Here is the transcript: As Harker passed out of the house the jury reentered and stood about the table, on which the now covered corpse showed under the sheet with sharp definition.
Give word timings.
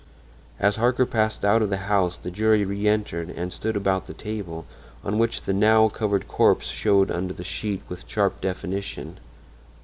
As 0.59 0.77
Harker 0.77 1.05
passed 1.05 1.45
out 1.45 1.61
of 1.61 1.69
the 1.69 1.77
house 1.85 2.17
the 2.17 2.31
jury 2.31 2.65
reentered 2.65 3.29
and 3.29 3.53
stood 3.53 3.75
about 3.75 4.07
the 4.07 4.15
table, 4.15 4.65
on 5.03 5.19
which 5.19 5.43
the 5.43 5.53
now 5.53 5.89
covered 5.89 6.27
corpse 6.27 6.65
showed 6.65 7.11
under 7.11 7.35
the 7.35 7.43
sheet 7.43 7.83
with 7.87 8.05
sharp 8.07 8.41
definition. 8.41 9.19